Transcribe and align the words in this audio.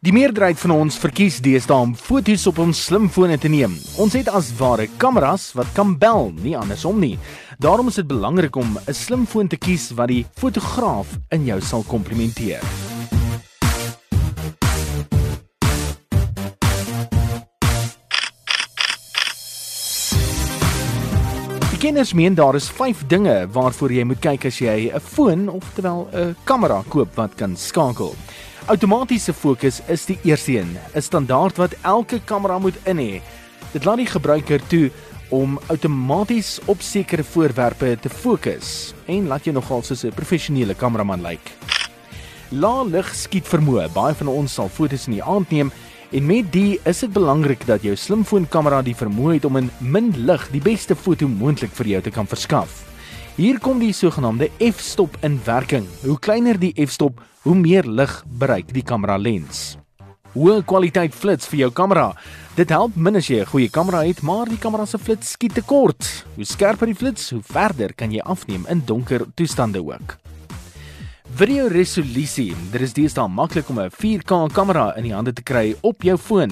Die 0.00 0.12
meerderheid 0.12 0.58
van 0.58 0.72
ons 0.74 0.98
verkies 0.98 1.38
deesdae 1.44 1.84
om 1.84 1.94
foto's 1.98 2.46
op 2.50 2.58
ons 2.62 2.80
slimfone 2.88 3.38
te 3.38 3.50
neem. 3.52 3.76
Ons 4.00 4.16
het 4.18 4.30
as 4.32 4.50
ware 4.58 4.88
kameras 4.96 5.50
wat 5.58 5.70
kan 5.76 5.96
bel, 6.00 6.32
nie 6.42 6.56
andersom 6.58 7.00
nie. 7.02 7.16
Daarom 7.58 7.90
is 7.90 8.00
dit 8.00 8.08
belangrik 8.08 8.56
om 8.56 8.78
'n 8.78 8.94
slimfoon 8.94 9.48
te 9.48 9.56
kies 9.56 9.90
wat 9.90 10.08
die 10.08 10.26
fotograaf 10.34 11.18
in 11.30 11.44
jou 11.44 11.60
sal 11.60 11.82
komplimenteer. 11.82 12.62
Kenners 21.78 22.12
meen 22.12 22.34
daar 22.34 22.54
is 22.54 22.66
5 22.74 23.04
dinge 23.06 23.34
waarvoor 23.54 23.92
jy 23.94 24.02
moet 24.02 24.18
kyk 24.18 24.48
as 24.48 24.56
jy 24.58 24.90
'n 24.90 25.00
foon 25.00 25.48
of 25.48 25.62
terwyl 25.74 26.08
'n 26.12 26.34
kamera 26.44 26.82
koop 26.88 27.14
wat 27.14 27.34
kan 27.36 27.56
skakel. 27.56 28.16
Outomatiese 28.66 29.32
fokus 29.32 29.80
is 29.86 30.06
die 30.06 30.18
eerste 30.24 30.58
een, 30.58 30.76
'n 30.94 31.00
standaard 31.00 31.56
wat 31.56 31.76
elke 31.82 32.20
kamera 32.24 32.58
moet 32.58 32.74
in 32.84 32.98
hê. 32.98 33.22
Dit 33.72 33.84
laat 33.84 33.96
die 33.96 34.06
gebruiker 34.06 34.60
toe 34.66 34.90
om 35.28 35.58
outomaties 35.68 36.58
op 36.66 36.80
sekere 36.80 37.24
voorwerpe 37.24 37.98
te 38.00 38.08
fokus 38.08 38.94
en 39.06 39.26
laat 39.26 39.44
jou 39.44 39.54
nogal 39.54 39.82
soos 39.82 40.04
'n 40.04 40.12
professionele 40.12 40.74
kameraman 40.74 41.22
lyk. 41.22 41.52
Lae 42.50 42.84
lig 42.84 43.14
skiet 43.14 43.46
vermoë. 43.46 43.92
Baie 43.92 44.14
van 44.14 44.28
ons 44.28 44.52
sal 44.52 44.68
fotos 44.68 45.06
in 45.06 45.12
die 45.12 45.22
aand 45.24 45.50
neem 45.50 45.72
En 46.08 46.24
met 46.24 46.46
die 46.52 46.78
is 46.88 47.02
dit 47.04 47.10
belangrik 47.12 47.66
dat 47.68 47.82
jou 47.84 47.92
slimfoonkamera 47.92 48.78
die 48.80 48.94
vermoë 48.96 49.34
het 49.34 49.44
om 49.44 49.58
in 49.60 49.66
min 49.84 50.06
lig 50.24 50.46
die 50.54 50.62
beste 50.64 50.94
foto 50.96 51.28
moontlik 51.28 51.74
vir 51.76 51.90
jou 51.92 52.00
te 52.06 52.12
kan 52.14 52.26
verskaf. 52.26 52.78
Hier 53.36 53.58
kom 53.60 53.76
die 53.82 53.92
sogenaamde 53.92 54.48
f-stop 54.70 55.18
in 55.20 55.36
werking. 55.44 55.84
Hoe 56.06 56.16
kleiner 56.18 56.56
die 56.56 56.72
f-stop, 56.86 57.20
hoe 57.44 57.54
meer 57.54 57.84
lig 57.84 58.14
bereik 58.40 58.72
die 58.72 58.82
kamera 58.82 59.18
lens. 59.20 59.76
Hoë 60.32 60.62
kwaliteit 60.64 61.12
flits 61.12 61.50
vir 61.52 61.66
jou 61.66 61.70
kamera. 61.76 62.14
Dit 62.56 62.72
help 62.72 62.96
min 62.96 63.20
as 63.20 63.28
jy 63.28 63.42
'n 63.42 63.52
goeie 63.52 63.68
kamera 63.68 64.00
het, 64.00 64.22
maar 64.22 64.48
die 64.48 64.58
kamera 64.58 64.86
se 64.86 64.98
flits 64.98 65.32
skiet 65.32 65.54
te 65.54 65.62
kort. 65.62 66.24
Hoe 66.36 66.44
skerper 66.44 66.86
die 66.86 66.94
flits, 66.96 67.30
hoe 67.30 67.42
verder 67.42 67.92
kan 67.92 68.10
jy 68.10 68.20
afneem 68.20 68.64
in 68.68 68.82
donker 68.86 69.26
toestande 69.34 69.84
ook. 69.84 70.27
Video 71.38 71.68
resolusie. 71.70 72.48
Dit 72.72 72.82
is 72.82 72.92
deesdae 72.96 73.30
maklik 73.30 73.68
om 73.70 73.78
'n 73.78 73.92
4K 73.94 74.48
kamera 74.50 74.96
in 74.96 75.04
die 75.06 75.14
hande 75.14 75.32
te 75.32 75.42
kry 75.42 75.76
op 75.86 76.02
jou 76.02 76.16
foon. 76.18 76.50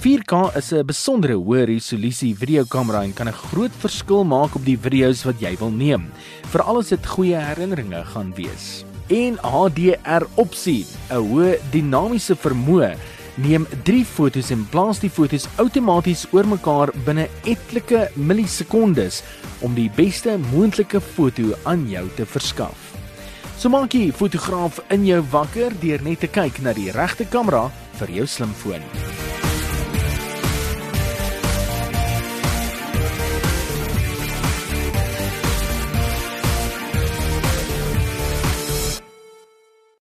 4K 0.00 0.56
is 0.56 0.72
'n 0.72 0.86
besondere 0.86 1.34
hoë 1.34 1.66
resolusie 1.66 2.34
videokamera 2.34 3.02
en 3.04 3.12
kan 3.12 3.28
'n 3.28 3.32
groot 3.32 3.70
verskil 3.78 4.24
maak 4.24 4.54
op 4.54 4.64
die 4.64 4.78
video's 4.78 5.24
wat 5.24 5.38
jy 5.38 5.54
wil 5.58 5.70
neem, 5.70 6.10
veral 6.48 6.78
as 6.78 6.88
dit 6.88 7.06
goeie 7.06 7.36
herinneringe 7.36 8.04
gaan 8.04 8.32
wees. 8.34 8.84
En 9.08 9.36
HDR 9.36 10.24
opsie, 10.36 10.86
'n 11.10 11.16
hoë 11.16 11.58
dinamiese 11.70 12.34
vermoë 12.34 12.96
neem 13.36 13.66
3 13.84 14.04
fotos 14.04 14.50
en 14.50 14.66
plaas 14.70 14.98
die 14.98 15.10
fotos 15.10 15.48
outomaties 15.58 16.26
oor 16.32 16.46
mekaar 16.46 16.90
binne 17.04 17.28
etlike 17.44 18.10
millisekondes 18.14 19.22
om 19.60 19.74
die 19.74 19.90
beste 19.94 20.38
moontlike 20.52 21.00
foto 21.00 21.42
aan 21.64 21.88
jou 21.90 22.08
te 22.16 22.24
verskaf. 22.24 23.01
So 23.56 23.70
maak 23.70 23.94
jy 23.94 24.10
fotograaf 24.16 24.80
in 24.94 25.06
jou 25.06 25.20
wakker 25.32 25.74
deur 25.82 26.02
net 26.02 26.24
te 26.24 26.30
kyk 26.32 26.62
na 26.64 26.74
die 26.76 26.90
regte 26.94 27.28
kamera 27.30 27.68
vir 28.00 28.16
jou 28.18 28.26
slimfoon. 28.26 29.11